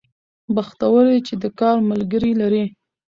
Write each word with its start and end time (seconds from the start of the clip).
بختور 0.55 1.03
يې 1.13 1.19
چې 1.27 1.33
د 1.41 1.43
کار 1.59 1.77
ملګري 1.89 2.31
لرې 2.41 2.65